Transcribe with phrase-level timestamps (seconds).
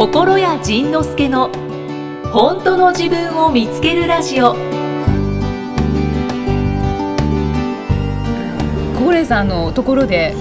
[0.00, 1.50] 心谷仁之助の
[2.32, 4.54] 本当の自分を見つけるラジオ。
[8.96, 10.34] 心谷さんのところで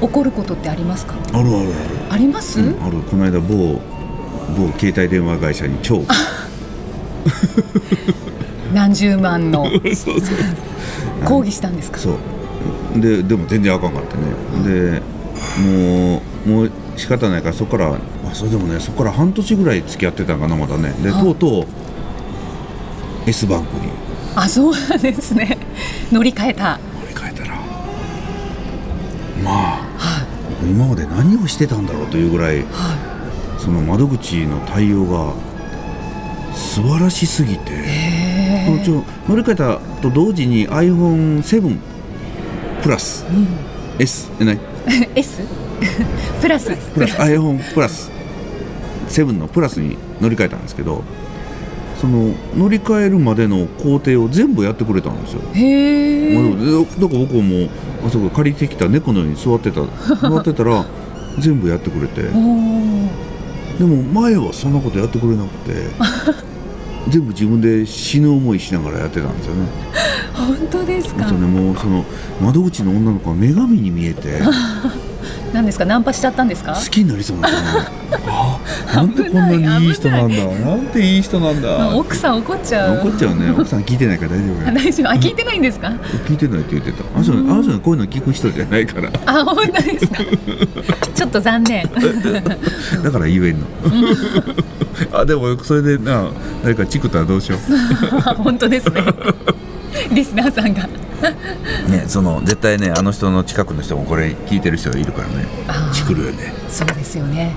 [0.00, 1.14] 起こることってありますか？
[1.32, 1.68] あるあるある。
[2.10, 3.00] あります、うんある。
[3.02, 3.80] この間某
[4.56, 6.02] 某携帯電話会社に超。
[8.72, 9.64] 何十万の
[9.94, 10.36] そうそう。
[11.24, 11.98] 抗議したんですか？
[11.98, 13.00] そう。
[13.00, 14.22] ででも全然あかんかったね。
[14.92, 15.02] で
[15.60, 17.98] もうもう仕方ないからそこからあ
[18.32, 20.90] それでもねそこから半年ぐらい付き合ってたんかなまだね。
[21.02, 21.66] ではとうとう
[23.26, 23.92] S バンクに。
[24.34, 25.58] あそうなんですね。
[26.10, 26.78] 乗り換えた。
[27.00, 27.54] 乗り換えたら。
[29.44, 30.26] まあ
[30.64, 32.64] 今まで何をしてたんだろうというぐらいは
[33.58, 35.32] その窓口の対応が
[36.54, 37.72] 素晴らしすぎて。
[37.72, 41.76] いへちょ乗り換えたと同時に iPhone7
[42.82, 43.24] プラス、
[43.98, 44.58] S えない？
[44.86, 45.40] え S
[46.40, 47.12] プラスプラス。
[47.18, 48.10] iPhone プラス
[49.12, 51.02] 7のプラスに乗り換えたんですけど
[52.00, 55.40] その乗り換えるまでの工程を全部やってくれたんですよ。
[55.54, 56.34] へえ
[57.00, 57.68] だから僕はもう
[58.06, 59.82] あそこ借りてきた猫のように座ってた
[60.28, 60.84] 座ってたら
[61.38, 62.22] 全部やってくれて。
[63.78, 65.72] でも前はそんなことやってくれなくて
[67.08, 69.62] 全部自分で死ぬ思いしながらやってたんですよね。
[70.34, 71.24] 本当ですか？
[71.30, 72.04] ねもうその
[72.42, 74.40] 窓口の女の子が女神に見えて
[75.52, 75.84] 何ですか？
[75.84, 76.74] ナンパしちゃったんですか？
[76.74, 77.48] 好きになりそうにな
[78.94, 79.48] なんでこんな
[79.78, 80.44] にいい人なんだ。
[80.44, 82.98] なんていい人なんまあだ奥さん怒っちゃう。
[82.98, 83.50] 怒っちゃうね。
[83.56, 84.74] 奥さん聞いてないから大丈夫よ。
[84.74, 85.10] 大丈夫。
[85.10, 85.92] あ聞いてないんですか？
[86.26, 87.04] 聞いてないって言ってた。
[87.14, 89.10] あの人あの人はこういうの聞く人じゃないから。
[89.26, 90.16] あ本当ですか？
[91.14, 91.88] ちょっと残念。
[93.02, 93.66] だから言えんの。
[95.12, 96.28] あでもそれでな
[96.62, 97.58] 誰かチクったらどうしよ
[98.36, 99.02] 本当ですね
[100.12, 100.88] リスナーさんが。
[101.86, 105.46] うねその絶対ねあの人の近くの人もこれ聞いてる人がいるからね。
[105.92, 106.52] チクるよね。
[106.68, 107.54] そうですよね。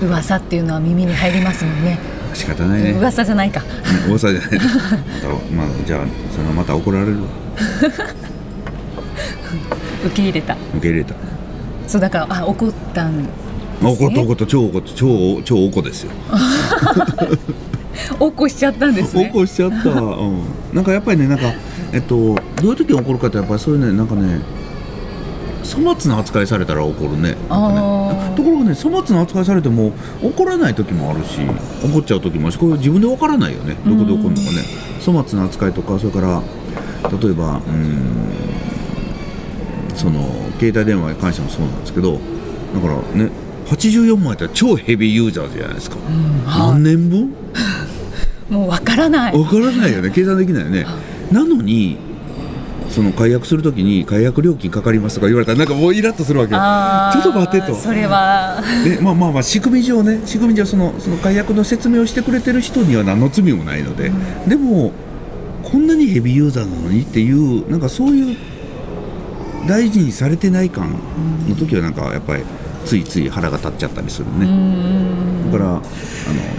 [0.00, 1.98] 噂っていうのは耳に入りますもんね。
[2.34, 2.90] 仕方ないね。
[2.92, 3.62] 噂じゃないか。
[4.08, 4.50] 大さじゃない。
[5.52, 7.20] まあじゃあそのまた怒られるわ。
[10.04, 10.54] 受け入れた。
[10.74, 11.14] 受け入れた。
[11.86, 13.26] そうだからあ怒ったん
[13.82, 14.46] あ怒った怒った。
[14.46, 14.92] 超怒った。
[14.94, 16.12] 超超おこですよ。
[18.20, 19.26] おっこしちゃったんですね。
[19.32, 21.52] 起こしちゃった、うん、なんかやっぱりねなんか
[21.92, 24.40] えっとどういう時に怒るかってやっぱりそういうねなんかね
[25.64, 27.36] 粗末な扱いされたら怒るね。
[27.48, 27.80] なんか
[28.30, 28.36] ね。
[28.36, 31.40] ところがね粗末な扱いされても怒らない時もあるし
[31.82, 33.76] 怒っちゃう時もあるしこれ自分で分からないよね。
[33.84, 34.62] どこで怒るのかね。
[35.04, 36.42] 粗末な扱いとかそれから
[37.10, 38.16] 例えばうーん
[39.94, 40.28] その
[40.58, 43.30] 携帯電話に関してもそうなんですけどだからね
[43.66, 45.96] 84万やったら超ヘビーユーザーじゃないですか、
[46.44, 47.34] は何年分？
[48.50, 49.36] もうわからない。
[49.36, 50.10] わからないよね。
[50.10, 50.86] 計算できないよね。
[51.32, 51.98] なのに
[52.88, 57.74] その解約するときに解約料金かかりますとか言われたらなんかもうイラッとするわけちょっと待ってと。
[57.74, 58.62] それは。
[58.84, 60.20] でまあまあまあ仕組み上ね。
[60.24, 64.12] 仕組み上そのその解約の説明をしてくれてる人には何の罪もないので、
[64.46, 64.92] でも
[65.64, 68.36] こんなにヘビーユーザーなのにっていうなんかそういう
[69.66, 70.96] 大事にされてない感
[71.48, 72.44] の時はなんかやっぱり
[72.86, 75.82] ついつい腹が立っちゃったりするうね、んだからあの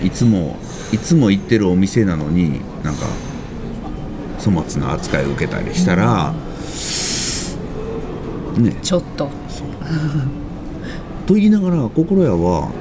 [0.06, 0.58] いつも
[0.92, 3.08] いつも行ってるお店なのになんか
[4.38, 6.34] 粗末な扱いを受けたりしたら、
[8.58, 8.74] ね。
[8.82, 9.30] ちょっと。
[11.26, 12.72] と言いながら心屋は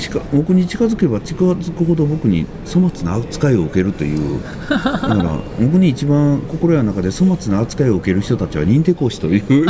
[0.00, 4.40] 近僕に近づけば近づくほど僕に粗末な扱いを受けるという。
[4.68, 9.66] だから僕に一番心屋の中で粗末な扱いを受ける人たちは認定講師という。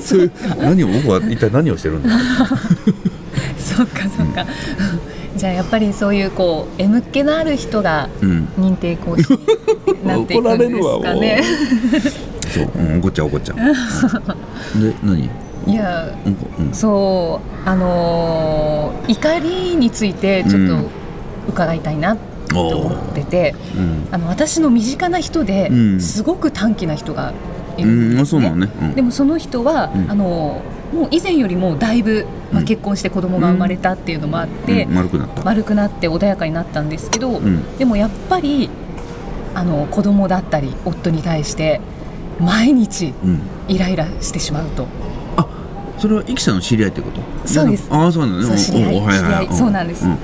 [0.00, 2.10] そういう何を僕は一体何をしてるんだ？
[3.58, 4.46] そうかそうか、
[5.36, 8.48] じゃあやっぱりそういうこう M っ気のある人がうん。
[8.56, 11.42] 認定講師になっていくんですかね。
[12.48, 13.56] そう、うん、怒っちゃう怒っちゃう。
[14.80, 15.45] で何？
[15.66, 16.14] いや
[16.58, 16.72] うん。
[16.72, 20.86] そうあのー怒りについてちょっとうん。
[21.48, 22.16] 伺いたいな
[22.48, 26.00] と思ってて、うんあの私の身近な人でうん。
[26.00, 27.32] すごく短気な人が
[27.76, 27.88] いる。
[27.88, 28.10] うん。
[28.10, 30.10] ですねそうなのね、うん、でもその人は、うん。
[30.10, 30.60] あの
[30.92, 32.66] もう以前よりもだいぶ、まあ、うん。
[32.66, 37.76] 結婚して子供が生まれたっていうのもあって、うん、丸くなった、丸くなって穏やかになったんですけど、うん。
[37.78, 38.70] でもやっぱり
[39.54, 41.80] あの子供だったり夫に対して
[42.38, 44.84] 毎日うん、イライラしてしまうと。
[44.84, 44.86] あ
[45.98, 47.20] それはイキさんの知り合いってこと？
[47.48, 47.88] そうです。
[47.90, 48.58] ああそうなんだね。
[48.58, 49.00] 知り合い。
[49.00, 49.48] はいはい。
[49.52, 50.06] そうなんです。
[50.06, 50.14] ん。
[50.14, 50.18] っ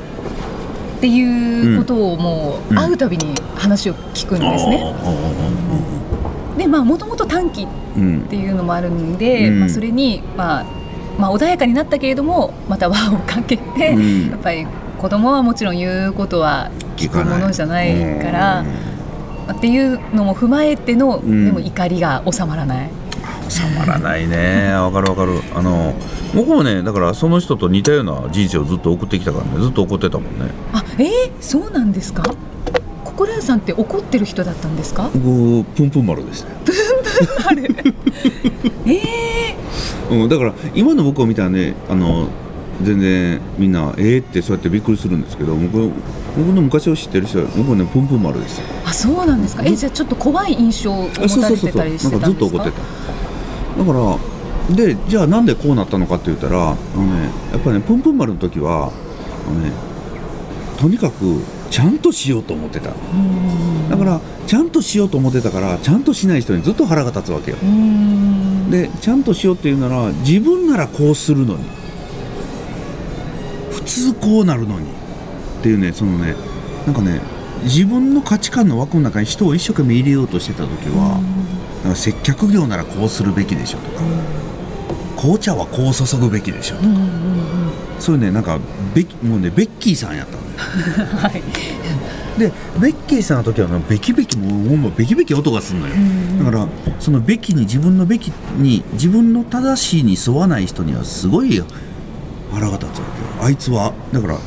[1.01, 2.79] ていうことをもううん。
[2.79, 4.95] 会うたびに話を聞くんですね。
[6.59, 7.67] でまあもともと短期っ
[8.29, 9.61] ていうのもあるんで、うん。
[9.61, 10.65] まあ、それに、まあ、
[11.19, 14.31] まあ穏やかになったけれどもまた輪をかけて、うん。
[14.31, 14.67] やっぱり
[15.01, 18.65] 子供はもちろん言うことは聞くものじゃないから
[19.53, 21.47] っていうのも踏まえての、ん。
[21.47, 22.91] でも怒りが収まらない。
[23.53, 24.73] 収まらないね。
[24.73, 25.33] わかるわかる。
[25.55, 25.95] あの
[26.35, 29.63] 僕もねだからその人と似たような人生をずっと送ってきたからね。
[29.63, 30.51] ずっと怒ってたもんね。
[30.73, 32.23] あえー、そうなんですか？
[33.05, 35.11] 心屋さんって怒ってる人だったんですか？
[35.15, 36.51] 僕プンプン丸ですね。
[37.47, 37.75] ある
[38.87, 39.57] ええ
[40.11, 42.29] うん、だから今の僕を見たらねあの
[42.83, 45.91] 全然みんなえーってそうやってびっくりするんですけど僕
[46.37, 48.65] 僕の昔を知ってる人は僕はねプンプン丸ですよ。
[48.87, 49.63] あそうなんですか。
[49.65, 52.77] えじゃあちょっと怖い印象を持たそうそうそうなんれてたりしてかずっと怒ってた
[53.79, 58.93] だからでじゃあなんでこうなったのかって言ったらあのねやっぱりねプンプン丸の時は
[59.49, 59.73] あのね
[60.79, 61.41] とにかく
[61.71, 62.91] ちゃんとしようと思ってた。
[62.91, 67.57] だからちゃんとしようと思ってたからちゃんとしない人にずっと腹が立つわけよ。
[68.71, 71.65] でちゃんとしようっていうなら自分ならこうするのに。
[73.71, 74.87] 普通こうなるのに。
[75.61, 76.35] っていうねそのね
[76.87, 77.21] なんかね
[77.63, 81.21] 自分の価値観の枠の中に人を一生懸命入れようとしてた時は
[81.95, 84.03] 接客業ならこうするべきでしょとか
[85.17, 86.89] 紅茶はこう注ぐべきでしょとか
[87.99, 88.59] そういうねなんか
[89.23, 90.53] もうねベッキーさんやったのね
[91.19, 91.43] はい。
[92.39, 92.51] で
[92.81, 95.95] ベッキーさんの時はねベキベキもうもうベキベキ音がするのよ。
[96.39, 96.69] だから
[96.99, 101.63] そのベキに自分のベキに自分の正しいに沿わない人にはすごい
[102.53, 103.05] 腹が立つわ
[103.39, 103.47] けよ。
[103.47, 104.39] あいつはだから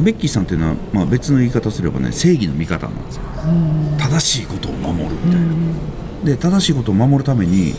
[0.00, 3.22] ベッキーさんっていうのは、まあ、別の言い方すればね正義の味方なんですよ。
[3.98, 5.46] 正しいことを守るみたいな
[6.24, 7.74] で正しいことを守るために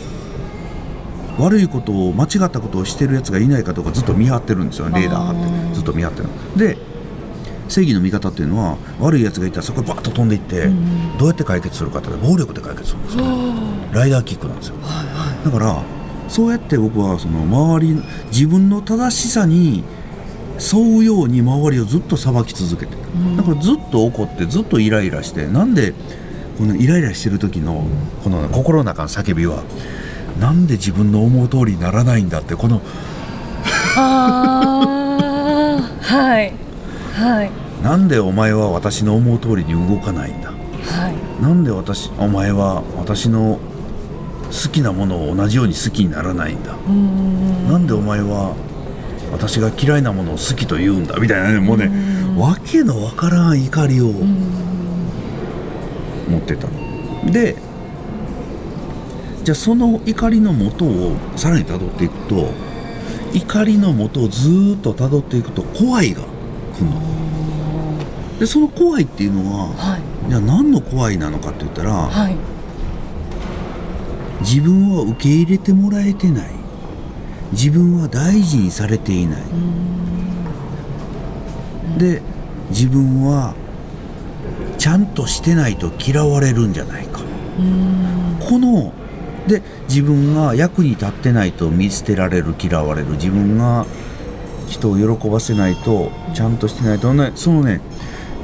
[1.38, 6.76] 悪いことを間違ったことをしてるやつがいないかどうかずっと見張ってるんですよレーダー張ってずっと見張ってるで
[7.68, 10.66] 正義の味方っていうのは悪いやつがいたらそこにバッと飛んでいって、
[11.20, 13.24] どうやって解決するかって暴力で解決するんですよ
[13.92, 14.74] ライダーキックなんですよ。
[15.44, 15.82] だから
[16.28, 18.02] そうやって僕はその周り
[18.32, 19.84] 自分の正しさに
[20.58, 22.96] 沿うように周りをずっと裁き続けて。
[23.36, 25.94] ただからずっと怒ってずっとイライラしてなんで
[26.60, 27.86] このイライラしてる時の
[28.22, 29.62] この心の中の叫びは
[30.38, 32.82] なんで自分の思う通りにならないんだってこの
[33.94, 36.52] はい。
[37.18, 37.50] はい。
[37.82, 40.50] なんでお前は私の思う通りに動かないんだ？
[40.50, 40.56] は
[41.08, 41.14] い。
[41.42, 43.58] なんで私お前は私の
[44.44, 46.74] 好きなものを同じように好きにならないんだ？
[46.74, 48.54] んなんでお前は
[49.32, 51.16] 私が嫌いなものを好きと言うんだ？
[51.16, 51.90] みたいなねもうね
[52.36, 54.12] わけのわからん怒りを
[56.30, 57.32] 持ってたの。
[57.32, 57.56] で
[59.44, 62.50] じゃあその怒りの元をさらにたどっていくと
[63.32, 67.00] 怒りの元をずーっとたどっていくと怖いが来るの。
[68.38, 70.00] でその怖いっていうのははい。
[70.28, 72.36] じゃあ何の怖いなのかって言ったらはい。
[74.40, 76.50] 自分は受け入れてもらえてない。
[77.52, 79.42] 自分は大事にされていない。
[81.98, 82.22] で
[82.70, 83.54] 自分は
[84.80, 87.20] ちゃんとしてないと嫌われるんじゃないか。
[88.48, 88.94] この
[89.46, 93.10] で自分が役に立ってないと見捨てられる嫌われる。
[93.10, 93.84] 自分が
[94.68, 97.82] 人を喜ばせないとちゃんとしてないとねそのね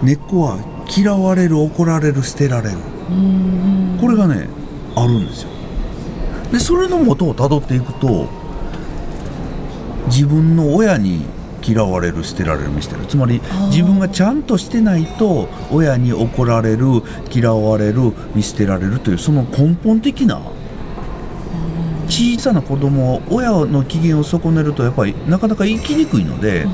[0.03, 0.59] 根っこは
[0.95, 2.77] 嫌われる怒られる捨てられる。
[3.99, 4.47] これがね
[4.95, 5.49] あるんですよ。
[6.53, 8.29] でそれの元をたどっていくと
[10.09, 11.25] 自分の親に
[11.67, 13.41] 嫌われる捨てられる見捨てるつまり
[13.71, 16.87] 自分がちゃんとしてないと親に怒られる
[17.33, 20.41] 嫌われる見捨てられるというその根本的な
[22.09, 26.67] 小さな子供は親の機嫌を損ねるとやっぱりなかなか生きにくいので、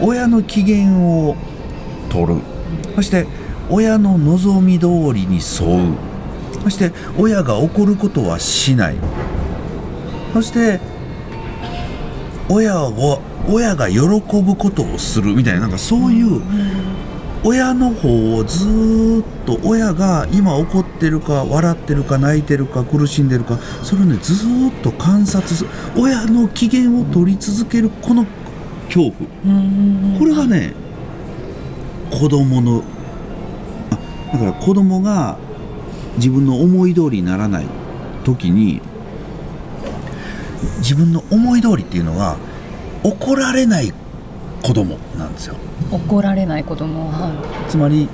[0.00, 1.36] 親の機嫌を
[2.10, 2.40] 取る。
[2.94, 3.26] そして
[3.70, 5.96] 親の望み通りに沿う。
[6.64, 8.96] そして親が怒ることはしない。
[10.32, 10.80] そして
[12.48, 16.42] 親を親が喜ぶことをするみたいななんかそういう
[17.44, 28.26] 親の方をずっと親が今怒ってるか笑ってるか泣いてるか苦しんでるかそれをねずっと観察する親の機嫌を取り続けるこの
[28.86, 30.18] 恐怖。
[30.18, 30.72] これがね
[32.10, 32.82] 子供の
[34.32, 35.38] だから子供が
[36.16, 37.66] 自分の思い通りにならない
[38.24, 38.80] 時に
[40.78, 42.36] 自分の思い通りっていうのは
[43.02, 43.92] 怒られない
[44.62, 45.56] 子供なんですよ。
[45.90, 47.32] 怒られない子供は
[47.68, 48.08] つまり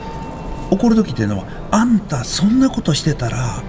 [0.71, 3.63] 怒る時っていうのはあんたそんなことしてたら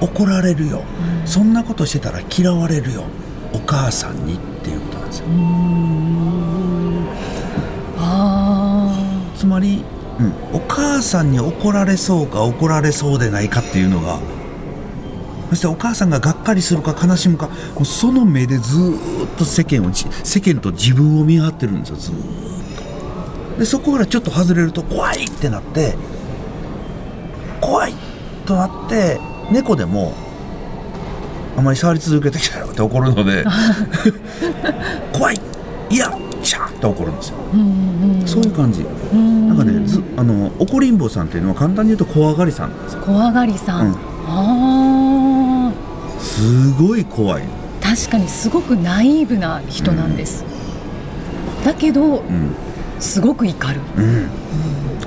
[0.00, 0.82] 怒られるよ、
[1.24, 3.04] そんなことしてたら嫌われるよ。
[3.52, 5.26] お母さんにっていうことなんですよ。
[7.98, 8.94] あ
[9.36, 9.84] つまり、
[10.18, 14.18] うん、お母さんに怒られそうか怒られそうでないかっていうのが
[15.54, 22.18] そしてお母さんががっかりするか悲しむかもうその目でずーっと世間をじ世間と自分を見張ってるんですよずーっ
[23.54, 23.58] と。
[23.60, 25.94] でそこからちょっと外れると怖いってなって
[27.60, 27.94] 怖い
[28.46, 29.20] となって
[29.52, 30.12] 猫でも
[31.56, 33.44] あまり触り続けてきたよって怒るので
[35.14, 35.40] 怖い
[35.88, 37.36] いやシャーって怒るんですよ。
[37.52, 38.26] うんうんうん。
[38.26, 38.82] そういう感じ。
[38.82, 39.48] うん。
[39.48, 43.02] なんかねずあの怒りんぼさんっていうのは簡単に言うと怖がりさんなんですよ。
[43.02, 43.96] 怖がりさん、うん。
[44.26, 44.83] あ
[46.34, 47.44] すごい怖い。
[47.80, 50.44] 確かにすごくナイーブな人なんです、
[51.64, 52.54] だけどうん。
[52.98, 54.28] すごく怒る、うん。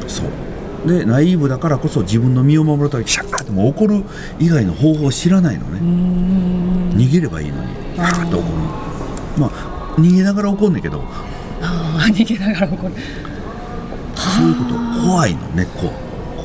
[0.08, 0.88] そう。
[0.88, 4.04] でナイーブだからこそ自分の身を守るためにシャーってもう怒る
[4.40, 6.98] 以外の方法を知らないのね、うん。
[6.98, 7.74] 逃げればいいのに。
[7.96, 8.44] シャーって怒る。
[9.38, 11.04] まあ逃げながら怒んねんけど。
[11.62, 12.94] あー 逃げながら怒る。
[14.16, 15.92] そういうこと怖いの根っこ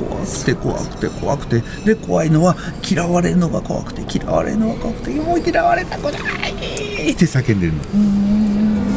[0.04, 1.62] 怖くて怖くて怖くて。
[1.84, 2.56] で怖いのは
[2.88, 6.08] 嫌われるのが怖くて嫌われるのが怖くてもう嫌われたくな
[6.48, 7.12] い！
[7.12, 7.82] って叫んでるの。
[7.94, 8.96] うん。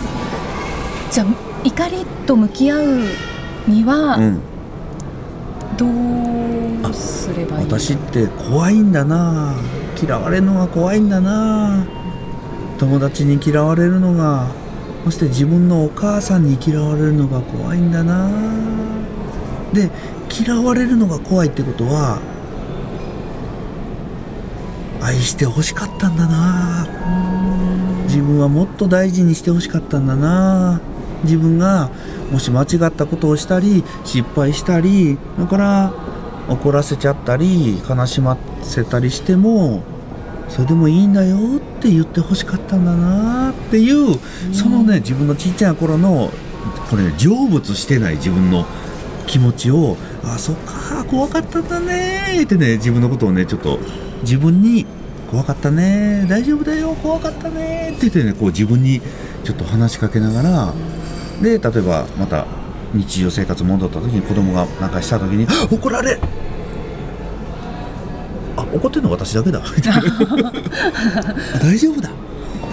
[1.12, 1.28] じゃあ
[1.64, 3.00] 怒りと向き合う
[3.68, 4.40] にはうん。
[5.78, 5.86] ど
[6.90, 9.54] うすればいい私って怖いんだな。
[10.02, 11.86] 嫌われるのが怖いんだな。
[12.78, 14.48] 友達に嫌われるのが
[15.06, 18.30] そして自分のお母さんに嫌われるのが怖いんだな。
[19.74, 19.90] で
[20.38, 22.20] 嫌われるのが怖いってことは
[25.02, 26.88] 愛してほしかったんだな。
[28.06, 30.82] 自分はもっと大事にしてほしかったんだな。
[31.24, 31.90] 自分が
[32.32, 35.94] もし間違ったことをしたり失敗したりだから
[36.50, 39.84] 怒らせちゃったり悲しませたりしても
[40.50, 43.52] それでもいいんだよって言ってほしかったんだな。
[43.52, 44.20] っていう
[44.54, 46.32] そのね自分のちっちゃな頃の
[46.90, 48.66] これ、ね、成仏してない自分の
[49.28, 52.44] 気持ちをあそっか怖かったんだね。
[52.44, 53.80] ってね自分のことをねちょっと
[54.22, 54.86] 自分に
[55.30, 56.26] 怖かったね。
[56.28, 57.94] 大丈夫だよ怖かったね。
[57.96, 59.02] って言ってねこう自分に
[59.44, 60.74] ちょっと話しかけながら
[61.42, 62.46] で例えばまた
[62.94, 66.20] 日常生活戻った時に子供がなんかした時にあ怒られ
[68.58, 69.62] あ怒ってるの私だけだ
[71.62, 72.10] 大丈夫だ。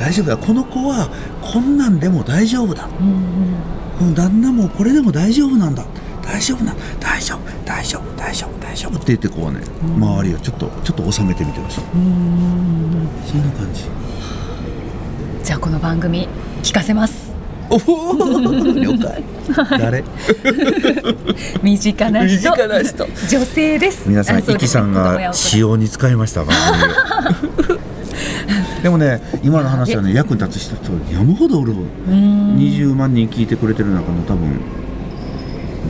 [0.00, 0.36] 大丈夫だ。
[0.36, 1.08] この子は
[1.42, 2.88] こんなんでも大丈夫だ。
[2.98, 3.14] うんうん。
[3.98, 5.84] この旦那もこれでも大丈夫なんだ。
[6.22, 7.41] 大丈夫なんだ大丈夫
[8.22, 8.92] 大丈夫大丈夫。
[8.94, 9.60] って言ってこうね。
[9.82, 13.08] 周りをちょっとちょっと収めてみてほしいうん。
[13.26, 13.84] そんな感じ。
[15.42, 16.28] じゃあこの番組
[16.62, 17.32] 聞かせます。
[17.68, 17.78] おお。
[18.78, 19.24] 了解。
[19.76, 20.04] 誰？
[21.64, 22.36] 身近な人。
[22.36, 23.06] 身近な人。
[23.28, 24.08] 女性です。
[24.08, 26.54] 皆さんイキさんが使用に使いました番
[28.84, 32.56] でもね今の話はね役に立つ人と山ほどおるうん。
[32.56, 34.60] 20万人聞いてくれてる中の多分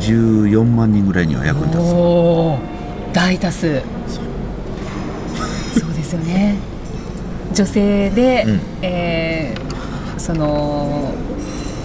[0.01, 3.83] 14万人ぐらいには役に立つ大多数。
[4.09, 4.21] そ
[5.91, 5.93] う。
[5.95, 6.57] ですよね。
[7.55, 8.61] 女性で、うん。
[8.83, 9.73] えー
[10.23, 11.13] その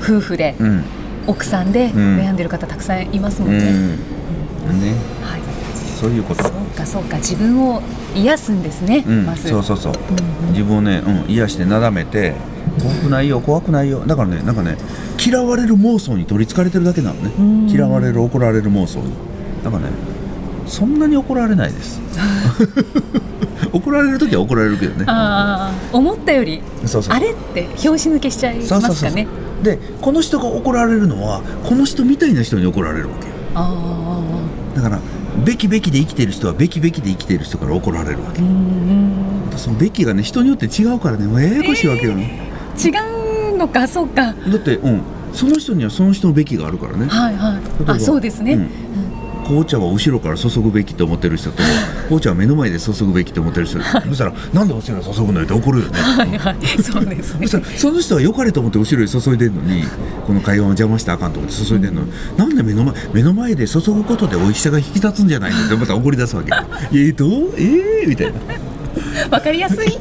[0.04, 0.84] 夫婦で、うん。
[1.26, 1.92] 奥さんでん。
[1.92, 4.82] 悩んでる方たくさんいますもね、うんん。
[4.82, 4.92] ね。
[5.24, 5.42] はい、
[6.00, 6.44] そういうこと。
[6.44, 7.18] そうかそうか。
[7.18, 7.82] 自分を
[8.16, 9.26] 癒すんですね、うん。
[9.26, 9.50] まず。
[9.50, 9.94] そうそうそう。
[9.94, 10.54] うんうん。
[10.54, 12.36] 自分をね、うん、癒してなだめて
[12.80, 14.04] 怖くないよ怖くないよ。
[14.06, 14.78] だからねなんかね
[15.24, 17.32] 嫌われる妄想に取りつかれてるだけなのね。
[17.38, 17.70] うん。
[17.70, 19.14] 嫌われる怒られる妄想に。
[19.64, 19.90] だからね
[20.68, 22.00] そんなに怒られないです。
[23.72, 25.06] 怒られる時は怒られるけどね。
[25.92, 26.62] 思ったより
[27.10, 29.10] あれって拍子抜けしちゃいますそうそうそう。
[29.10, 29.28] かね
[29.64, 33.34] でこの人が怒られるのはこの人みたいな人に怒られるわけよ。
[33.56, 34.22] あ
[34.76, 35.00] だから
[35.44, 38.42] べきべきで生きてる人はべきべきで生きてる人から怒られるわけ。
[39.58, 42.40] そのべきがね人によって違うからねややこしいわけよね、
[42.78, 42.90] 違
[43.54, 44.34] うのかそうか。
[44.34, 45.02] だってうん。
[45.34, 47.08] その人にはその人のべきがあるからね。
[47.08, 47.62] はいはい。
[47.88, 48.70] あそうですね、うん。
[49.44, 51.64] 紅茶は後ろから注ぐべきと思ってる人と
[52.06, 53.80] 紅茶は目の前で注ぐべきと思ってる人。
[53.82, 56.00] そしたらなんで後ろに注ぐのよって怒るよね。
[56.00, 56.84] はいはい。
[56.84, 57.48] そうですね。
[57.48, 59.84] そその人は良かれと思って後ろに注いでんのに
[60.26, 62.04] この会話を邪魔したらあかんと思って注いでんの。
[62.04, 66.52] に、なんで目の前目の前で注ぐことで美味しさが引き立つんじゃないのってまた怒り出すわけ
[66.92, 67.54] えー、どう？
[67.58, 68.40] えー、みたいな。
[69.30, 69.98] わかりやすい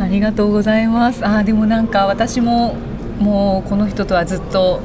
[0.00, 1.24] ありがとうございます。
[1.26, 2.74] あーでもなんか私も
[3.18, 4.80] もうこの人とはずっと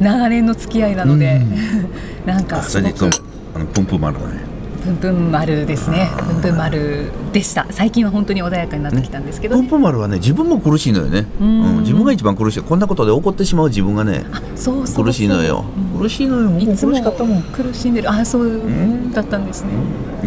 [0.00, 1.40] 長年の付き合いなので、
[2.26, 3.06] なんかすごく
[3.54, 4.50] あのポンプ丸だね。
[4.82, 6.08] ぷんぷん丸ですね。
[6.16, 7.66] ぷんぷん丸でした。
[7.70, 11.76] 最近は本当に穏やかになってきたんですけど、ポンねプ丸はね自分も苦しいのよね、ううん。
[11.78, 12.62] ん、自分が一番苦しい。
[12.62, 14.24] こんなことで怒ってしまう自分がね
[14.56, 15.64] そうそうそう苦しいのよ、
[15.94, 16.00] うん。
[16.00, 16.48] 苦しいのよ。
[16.48, 17.42] もう苦いつもしかったもん。
[17.42, 18.10] 苦しんでる。
[18.10, 19.12] あそうん。
[19.12, 19.68] だったんですね、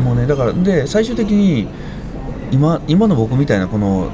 [0.02, 1.68] もうねだからで最終的に
[2.54, 4.10] 今今の僕みたいなこの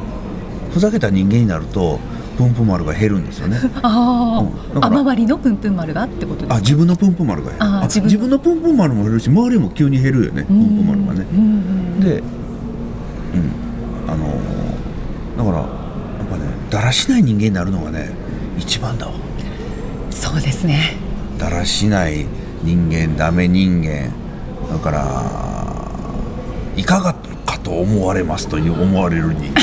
[0.71, 1.99] ふざけた人間になると
[2.37, 3.57] プンプン丸が減るんですよね。
[3.83, 4.83] あー、うん。
[4.83, 6.55] あ周りのぷんぷん丸がってことですか？
[6.55, 7.65] あ自分のプンプン丸が減る。
[7.65, 8.39] ああ自分の。
[8.39, 11.25] プンプン丸も減るし周りも急に減るよねプンプン丸がね。
[11.99, 12.31] でうん。
[14.07, 14.39] あのー
[15.37, 15.67] だからやっ
[16.31, 18.09] ぱねだらしない人間になるのがね
[18.57, 19.11] 一番だわ。
[20.11, 20.97] そうですね。
[21.37, 22.25] だらしない
[22.63, 24.11] 人間ダメ人間。
[24.71, 25.03] だから
[26.75, 27.13] いかが
[27.45, 29.51] かと思われますという思われるに。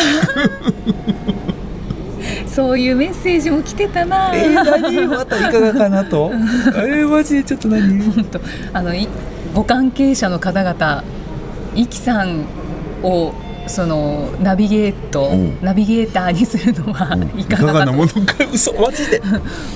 [2.47, 4.31] そういうメッセージも来てたな。
[4.33, 5.07] えー、何？
[5.09, 6.31] またいかがかなと？
[6.77, 8.01] えー、マジでちょっと何？
[8.03, 8.41] 本当。
[8.73, 9.09] あのい
[9.53, 11.03] ご関係者の方々、
[11.75, 12.45] イキさん
[13.03, 13.33] を
[13.67, 15.59] そのナビゲート、うん。
[15.63, 17.41] ナビゲーターにするのはうん。
[17.41, 18.35] いかがなものか？
[18.53, 18.73] 嘘。
[18.75, 19.21] マジで？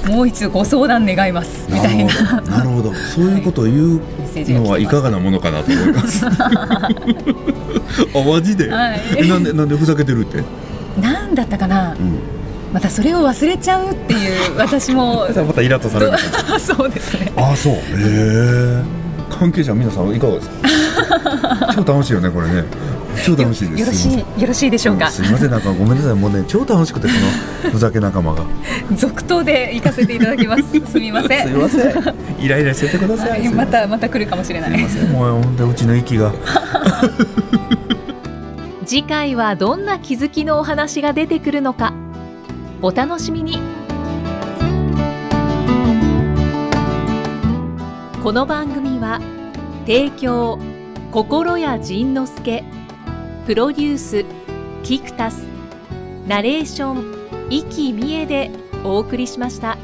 [0.08, 1.66] もう一度ご相談願います。
[1.70, 2.40] みたいな。
[2.42, 2.94] なるほど。
[2.94, 4.00] そういうことを言う
[4.34, 6.24] のはいかがなものかなと思います。
[6.30, 6.30] あ
[8.26, 9.00] マジで、はい。
[9.18, 10.42] えなんでなんでふざけてるって、
[11.00, 12.18] なんだったかな、うん、
[12.72, 14.16] またそれを忘れちゃうってい
[14.54, 15.26] う私も。
[15.46, 16.12] またイラッとされる
[16.60, 17.32] そうですね。
[17.36, 17.72] あそう。
[17.72, 18.82] へえ
[19.28, 21.74] 関係者皆さんいかがですか？
[21.84, 22.64] 超楽しいよねこれね
[23.24, 23.80] 超楽しいです。
[23.80, 25.08] よろしいよろしいでしょうか。
[25.08, 26.14] んすいませんなんかごめんなさい。
[26.14, 27.14] もうね超楽しくてこ
[27.64, 28.44] の ふざけ仲間が。
[28.96, 30.62] 続投で行かせていただきます。
[30.90, 31.48] すみません。
[31.48, 32.14] すいません。
[32.40, 33.44] イライラしててくださはい。
[33.44, 34.70] いまたまた来るかもしれない。
[35.12, 36.32] もう本当うちの息が。
[38.86, 41.92] 次回はどんな気づきのお話が出てくるのか。
[42.82, 43.58] お楽しみに。
[48.22, 49.18] この番組は
[49.86, 50.58] 提供
[51.10, 52.62] 心谷仁之助
[53.46, 54.24] プロデュース
[54.82, 55.46] キクタス
[56.26, 58.50] ナレーション生きみえで
[58.84, 59.76] お送りしました。